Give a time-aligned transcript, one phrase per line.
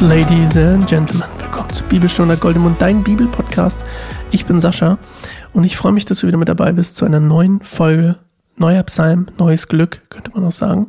[0.00, 3.80] Ladies and Gentlemen, willkommen zu Bibelstunde Goldemund, dein Bibelpodcast.
[4.30, 4.96] Ich bin Sascha
[5.52, 8.16] und ich freue mich, dass du wieder mit dabei bist zu einer neuen Folge.
[8.56, 10.88] Neuer Psalm, neues Glück, könnte man auch sagen.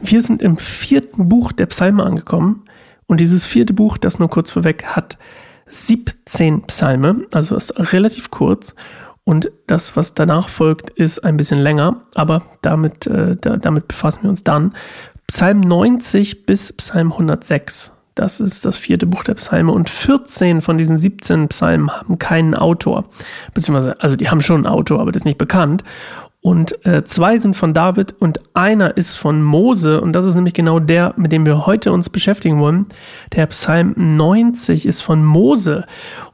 [0.00, 2.64] Wir sind im vierten Buch der Psalme angekommen
[3.06, 5.16] und dieses vierte Buch, das nur kurz vorweg, hat
[5.66, 8.74] 17 Psalme, also ist relativ kurz
[9.22, 14.24] und das, was danach folgt, ist ein bisschen länger, aber damit, äh, da, damit befassen
[14.24, 14.74] wir uns dann.
[15.28, 20.78] Psalm 90 bis Psalm 106 das ist das vierte Buch der Psalme und 14 von
[20.78, 23.04] diesen 17 Psalmen haben keinen Autor.
[23.54, 25.84] Beziehungsweise, also die haben schon einen Autor, aber das ist nicht bekannt.
[26.42, 30.00] Und äh, zwei sind von David und einer ist von Mose.
[30.00, 32.86] Und das ist nämlich genau der, mit dem wir heute uns beschäftigen wollen.
[33.34, 35.84] Der Psalm 90 ist von Mose.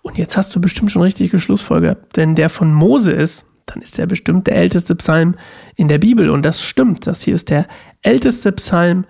[0.03, 2.17] Und jetzt hast du bestimmt schon richtig geschlussfolgert.
[2.17, 5.35] Denn der von Mose ist, dann ist der bestimmt der älteste Psalm
[5.75, 6.31] in der Bibel.
[6.31, 7.09] Und das stimmt.
[7.09, 7.67] Das hier ist der
[8.03, 9.07] älteste Psalm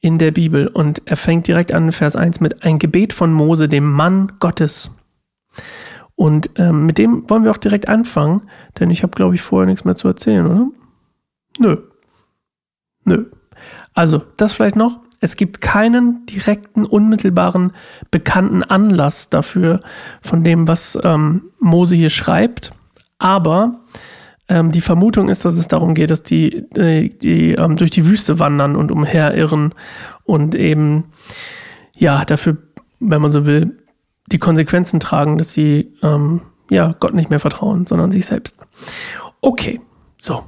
[0.00, 3.68] in der Bibel und er fängt direkt an, Vers 1 mit ein Gebet von Mose,
[3.68, 4.90] dem Mann Gottes.
[6.14, 8.42] Und ähm, mit dem wollen wir auch direkt anfangen,
[8.78, 10.68] denn ich habe, glaube ich, vorher nichts mehr zu erzählen, oder?
[11.58, 11.76] Nö.
[13.04, 13.26] Nö.
[13.94, 15.00] Also, das vielleicht noch.
[15.20, 17.72] Es gibt keinen direkten, unmittelbaren,
[18.10, 19.80] bekannten Anlass dafür,
[20.22, 22.72] von dem, was ähm, Mose hier schreibt.
[23.18, 23.80] Aber
[24.50, 28.06] ähm, die Vermutung ist, dass es darum geht, dass die, äh, die ähm, durch die
[28.06, 29.72] Wüste wandern und umherirren
[30.24, 31.04] und eben,
[31.96, 32.58] ja, dafür,
[32.98, 33.78] wenn man so will,
[34.26, 38.56] die Konsequenzen tragen, dass sie, ähm, ja, Gott nicht mehr vertrauen, sondern sich selbst.
[39.40, 39.80] Okay,
[40.18, 40.42] so.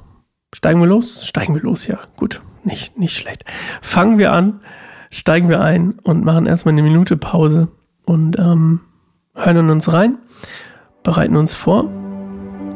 [0.53, 1.25] Steigen wir los?
[1.25, 1.97] Steigen wir los, ja.
[2.15, 3.45] Gut, nicht, nicht schlecht.
[3.81, 4.59] Fangen wir an,
[5.09, 7.69] steigen wir ein und machen erstmal eine Minute Pause
[8.05, 8.81] und ähm,
[9.33, 10.17] hören uns rein,
[11.03, 11.85] bereiten uns vor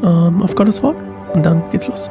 [0.02, 0.98] ähm, auf Gottes Wort
[1.34, 2.10] und dann geht's los.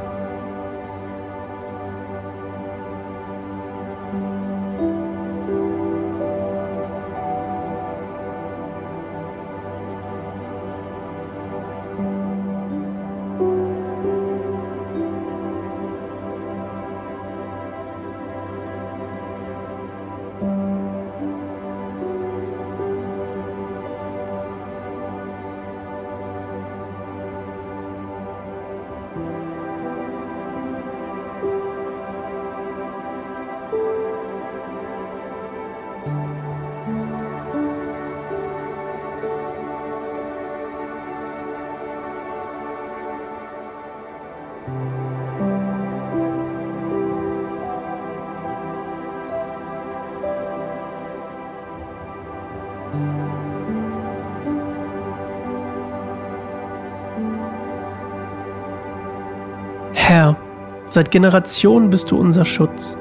[60.97, 62.97] Seit Generationen bist du unser Schutz.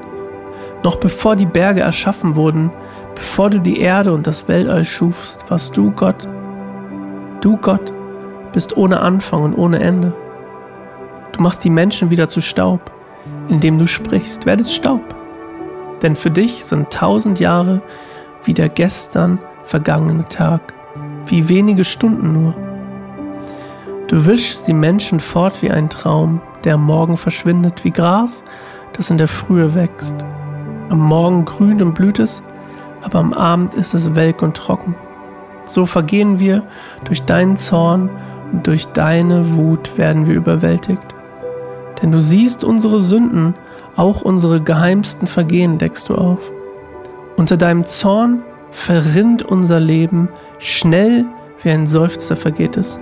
[0.84, 2.70] Noch bevor die Berge erschaffen wurden,
[3.14, 6.28] bevor du die Erde und das Weltall schufst, warst du Gott.
[7.40, 7.94] Du Gott
[8.52, 10.12] bist ohne Anfang und ohne Ende.
[11.32, 12.92] Du machst die Menschen wieder zu Staub,
[13.48, 15.14] indem du sprichst, werdet Staub.
[16.02, 17.80] Denn für dich sind tausend Jahre
[18.44, 20.74] wie der gestern vergangene Tag,
[21.24, 22.65] wie wenige Stunden nur.
[24.08, 28.44] Du wischst die Menschen fort wie ein Traum, der am Morgen verschwindet, wie Gras,
[28.92, 30.14] das in der Frühe wächst.
[30.90, 32.40] Am Morgen grünt und blüht es,
[33.02, 34.94] aber am Abend ist es welk und trocken.
[35.64, 36.62] So vergehen wir
[37.04, 38.08] durch deinen Zorn
[38.52, 41.02] und durch deine Wut werden wir überwältigt.
[42.00, 43.54] Denn du siehst unsere Sünden,
[43.96, 46.38] auch unsere geheimsten Vergehen deckst du auf.
[47.36, 50.28] Unter deinem Zorn verrinnt unser Leben,
[50.60, 51.24] schnell
[51.64, 53.00] wie ein Seufzer vergeht es.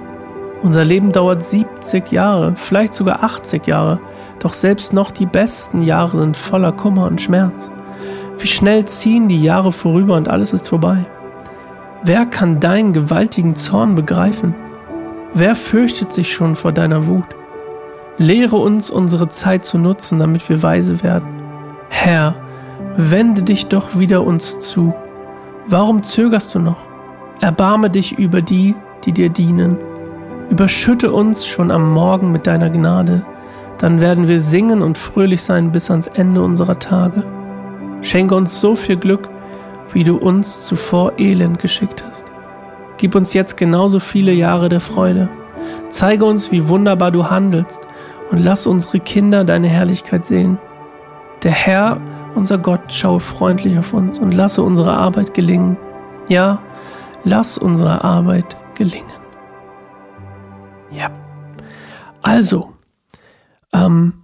[0.62, 4.00] Unser Leben dauert 70 Jahre, vielleicht sogar 80 Jahre,
[4.38, 7.70] doch selbst noch die besten Jahre sind voller Kummer und Schmerz.
[8.38, 11.06] Wie schnell ziehen die Jahre vorüber und alles ist vorbei.
[12.02, 14.54] Wer kann deinen gewaltigen Zorn begreifen?
[15.32, 17.24] Wer fürchtet sich schon vor deiner Wut?
[18.18, 21.42] Lehre uns unsere Zeit zu nutzen, damit wir weise werden.
[21.88, 22.34] Herr,
[22.96, 24.94] wende dich doch wieder uns zu.
[25.66, 26.82] Warum zögerst du noch?
[27.40, 28.74] Erbarme dich über die,
[29.04, 29.78] die dir dienen.
[30.50, 33.24] Überschütte uns schon am Morgen mit deiner Gnade,
[33.78, 37.24] dann werden wir singen und fröhlich sein bis ans Ende unserer Tage.
[38.02, 39.28] Schenke uns so viel Glück,
[39.92, 42.26] wie du uns zuvor Elend geschickt hast.
[42.98, 45.28] Gib uns jetzt genauso viele Jahre der Freude.
[45.88, 47.80] Zeige uns, wie wunderbar du handelst
[48.30, 50.58] und lass unsere Kinder deine Herrlichkeit sehen.
[51.42, 51.98] Der Herr,
[52.34, 55.76] unser Gott, schaue freundlich auf uns und lasse unsere Arbeit gelingen.
[56.28, 56.58] Ja,
[57.24, 59.23] lass unsere Arbeit gelingen.
[60.96, 61.10] Ja.
[62.22, 62.72] Also,
[63.72, 64.14] ähm,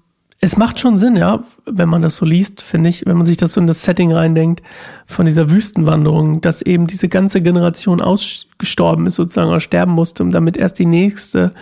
[0.40, 3.36] es macht schon Sinn, ja, wenn man das so liest, finde ich, wenn man sich
[3.36, 4.62] das so in das Setting reindenkt
[5.06, 10.30] von dieser Wüstenwanderung, dass eben diese ganze Generation ausgestorben ist, sozusagen, oder sterben musste, um
[10.30, 11.52] damit erst die nächste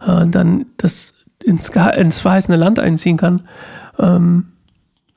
[0.00, 3.48] äh, dann das ins, ins verheißene Land einziehen kann.
[3.98, 4.52] Ähm,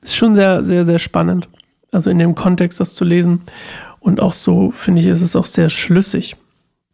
[0.02, 1.48] ist schon sehr, sehr, sehr spannend.
[1.92, 3.42] Also in dem Kontext das zu lesen.
[4.00, 6.36] Und auch so, finde ich, ist es auch sehr schlüssig.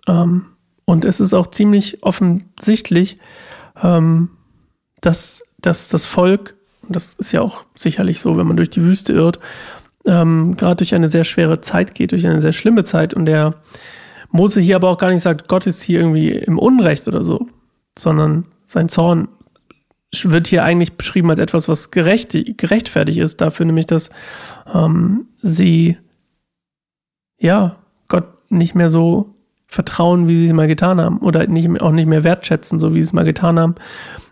[0.07, 0.47] Ähm,
[0.91, 3.19] und es ist auch ziemlich offensichtlich,
[3.81, 4.31] ähm,
[5.01, 6.57] dass dass das Volk,
[6.89, 9.39] das ist ja auch sicherlich so, wenn man durch die Wüste irrt,
[10.05, 13.55] ähm, gerade durch eine sehr schwere Zeit geht, durch eine sehr schlimme Zeit und der
[14.33, 17.47] Mose hier aber auch gar nicht sagt, Gott ist hier irgendwie im Unrecht oder so,
[17.97, 19.29] sondern sein Zorn
[20.25, 24.11] wird hier eigentlich beschrieben als etwas, was gerecht, gerechtfertigt ist, dafür nämlich, dass
[24.75, 25.99] ähm, sie
[27.39, 27.77] ja
[28.09, 29.37] Gott nicht mehr so
[29.71, 33.03] vertrauen, wie sie es mal getan haben, oder nicht, auch nicht mehr wertschätzen, so wie
[33.03, 33.77] sie es mal getan haben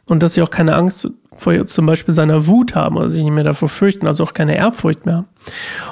[0.08, 3.32] und dass sie auch keine Angst vor zum Beispiel seiner Wut haben oder sich nicht
[3.32, 5.26] mehr davor fürchten, also auch keine Erbfurcht mehr.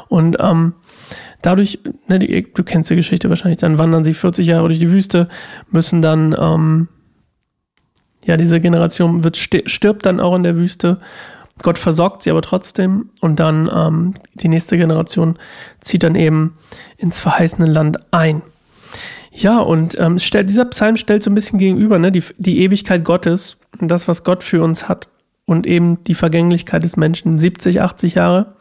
[0.09, 0.75] Und ähm,
[1.43, 1.79] dadurch,
[2.09, 5.29] ne, du kennst die Geschichte wahrscheinlich, dann wandern sie 40 Jahre durch die Wüste,
[5.71, 6.89] müssen dann, ähm,
[8.25, 10.99] ja, diese Generation wird, stirbt dann auch in der Wüste.
[11.63, 15.39] Gott versorgt sie aber trotzdem und dann ähm, die nächste Generation
[15.81, 16.55] zieht dann eben
[16.97, 18.43] ins verheißene Land ein.
[19.39, 23.05] Ja, und ähm, stellt, dieser Psalm stellt so ein bisschen gegenüber, ne, die, die Ewigkeit
[23.05, 25.09] Gottes das, was Gott für uns hat
[25.45, 27.37] und eben die Vergänglichkeit des Menschen.
[27.37, 28.55] 70, 80 Jahre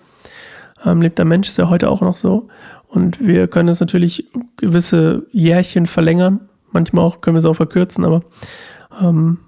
[0.83, 2.49] ähm, lebt der Mensch, ist ja heute auch noch so.
[2.89, 6.49] Und wir können es natürlich gewisse Jährchen verlängern.
[6.71, 8.23] Manchmal auch können wir es auch verkürzen, aber
[9.01, 9.39] ähm,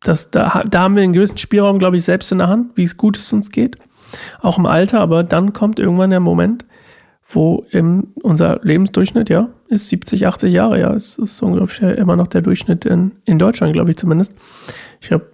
[0.00, 2.84] das, da, da haben wir einen gewissen Spielraum, glaube ich, selbst in der Hand, wie
[2.84, 3.76] es gut es uns geht.
[4.40, 6.64] Auch im Alter, aber dann kommt irgendwann der Moment,
[7.28, 12.28] wo im, unser Lebensdurchschnitt, ja, ist 70, 80 Jahre, ja, es ist unglaublich immer noch
[12.28, 14.34] der Durchschnitt in, in Deutschland, glaube ich zumindest.
[15.00, 15.26] Ich habe,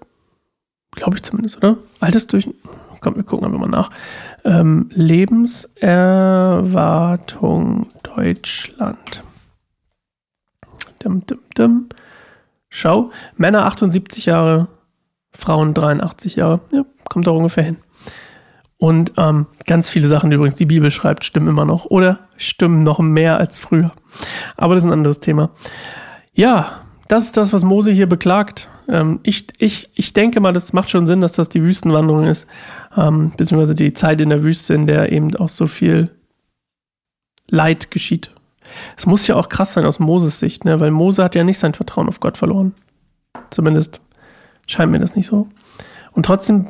[0.90, 1.76] glaube ich zumindest, oder?
[2.00, 2.56] Altersdurchschnitt,
[3.00, 3.92] komm, wir gucken einfach mal nach.
[4.44, 9.22] Ähm, Lebenserwartung Deutschland.
[11.04, 11.88] Dim, dim, dim.
[12.68, 14.66] Schau, Männer 78 Jahre,
[15.30, 16.58] Frauen 83 Jahre.
[16.72, 17.76] Ja, kommt doch ungefähr hin.
[18.84, 22.82] Und ähm, ganz viele Sachen, die übrigens die Bibel schreibt, stimmen immer noch oder stimmen
[22.82, 23.92] noch mehr als früher.
[24.58, 25.52] Aber das ist ein anderes Thema.
[26.34, 28.68] Ja, das ist das, was Mose hier beklagt.
[28.86, 32.46] Ähm, ich, ich, ich denke mal, das macht schon Sinn, dass das die Wüstenwanderung ist,
[32.94, 36.10] ähm, beziehungsweise die Zeit in der Wüste, in der eben auch so viel
[37.48, 38.32] Leid geschieht.
[38.98, 40.78] Es muss ja auch krass sein aus Moses Sicht, ne?
[40.78, 42.74] weil Mose hat ja nicht sein Vertrauen auf Gott verloren.
[43.48, 44.02] Zumindest
[44.66, 45.48] scheint mir das nicht so.
[46.12, 46.68] Und trotzdem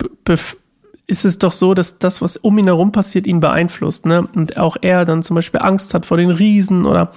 [1.06, 4.06] ist es doch so, dass das, was um ihn herum passiert, ihn beeinflusst.
[4.06, 4.26] Ne?
[4.34, 7.10] Und auch er dann zum Beispiel Angst hat vor den Riesen oder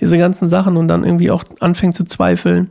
[0.00, 2.70] diese ganzen Sachen und dann irgendwie auch anfängt zu zweifeln.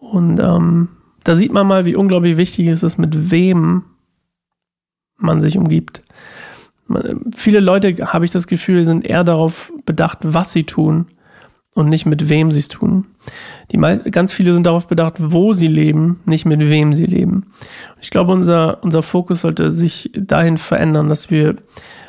[0.00, 0.88] Und ähm,
[1.22, 3.84] da sieht man mal, wie unglaublich wichtig es ist, mit wem
[5.18, 6.02] man sich umgibt.
[7.34, 11.06] Viele Leute, habe ich das Gefühl, sind eher darauf bedacht, was sie tun,
[11.76, 13.06] und nicht mit wem sie es tun.
[13.72, 13.78] Die
[14.10, 17.52] ganz viele sind darauf bedacht, wo sie leben, nicht mit wem sie leben.
[18.00, 21.56] Ich glaube, unser, unser Fokus sollte sich dahin verändern, dass wir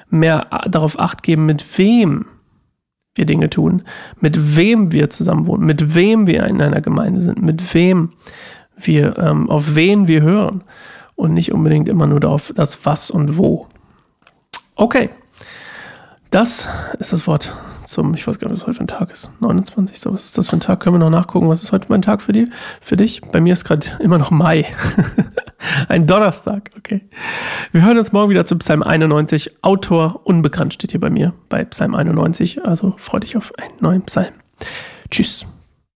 [0.10, 2.26] mehr darauf acht geben, mit wem
[3.16, 3.84] wir Dinge tun,
[4.20, 8.12] mit wem wir zusammen wohnen, mit wem wir in einer Gemeinde sind, mit wem
[8.76, 10.64] wir, ähm, auf wen wir hören
[11.16, 13.68] und nicht unbedingt immer nur darauf, das was und wo.
[14.76, 15.10] Okay,
[16.30, 16.68] das
[17.00, 17.52] ist das Wort
[17.88, 19.30] zum, ich weiß gar nicht, was heute für ein Tag ist.
[19.40, 20.00] 29.
[20.00, 20.80] So, was ist das für ein Tag?
[20.80, 22.48] Können wir noch nachgucken, was ist heute für ein Tag für, die,
[22.82, 23.22] für dich?
[23.22, 24.66] Bei mir ist gerade immer noch Mai.
[25.88, 27.02] ein Donnerstag, okay.
[27.72, 29.64] Wir hören uns morgen wieder zu Psalm 91.
[29.64, 32.66] Autor unbekannt steht hier bei mir bei Psalm 91.
[32.66, 34.34] Also freu dich auf einen neuen Psalm.
[35.10, 35.46] Tschüss.